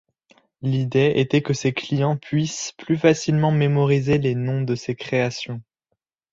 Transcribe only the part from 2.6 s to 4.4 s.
plus facilement mémoriser les